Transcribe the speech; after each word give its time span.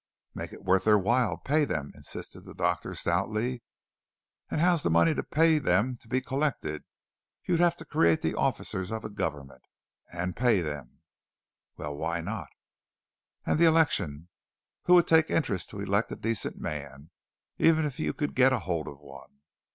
'""Make 0.33 0.51
it 0.51 0.63
worth 0.63 0.85
their 0.85 0.97
while. 0.97 1.37
Pay 1.37 1.63
them," 1.63 1.91
insisted 1.93 2.41
the 2.41 2.55
doctor 2.55 2.95
stoutly. 2.95 3.61
"And 4.49 4.59
how's 4.59 4.81
the 4.81 4.89
money 4.89 5.13
to 5.13 5.21
pay 5.21 5.59
them 5.59 5.95
to 5.97 6.07
be 6.07 6.21
collected? 6.21 6.83
You'd 7.45 7.59
have 7.59 7.77
to 7.77 7.85
create 7.85 8.23
the 8.23 8.33
officers 8.33 8.89
of 8.89 9.05
a 9.05 9.11
government 9.11 9.61
and 10.11 10.35
pay 10.35 10.61
them." 10.61 11.01
"Well, 11.77 11.93
why 11.95 12.19
not?" 12.21 12.47
"At 13.45 13.59
the 13.59 13.65
election, 13.65 14.29
who 14.85 14.95
would 14.95 15.05
take 15.05 15.29
interest 15.29 15.69
to 15.69 15.81
elect 15.81 16.11
a 16.11 16.15
decent 16.15 16.57
man, 16.57 17.11
even 17.59 17.85
if 17.85 17.99
you 17.99 18.11
could 18.11 18.33
get 18.33 18.53
hold 18.53 18.87
of 18.87 18.97
one? 19.01 19.41